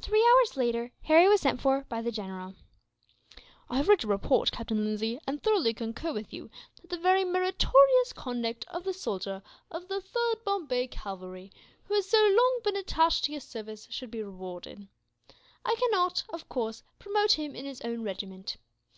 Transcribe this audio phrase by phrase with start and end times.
[0.00, 2.54] Three hours later, Harry was sent for by the general.
[3.68, 6.48] "I have read your report, Captain Lindsay, and thoroughly concur with you
[6.80, 11.52] that the very meritorious conduct of the soldier of the 3rd Bombay Cavalry,
[11.84, 14.88] who has so long been attached to your service, should be rewarded.
[15.66, 18.56] I cannot, of course, promote him in his own regiment.